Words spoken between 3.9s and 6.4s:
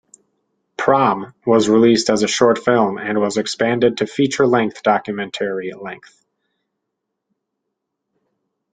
to feature-length documentary length.